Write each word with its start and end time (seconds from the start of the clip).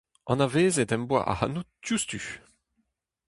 Anavezet 0.31 0.91
em 0.95 1.03
boa 1.09 1.21
ac'hanout 1.31 1.69
diouzhtu. 1.83 2.21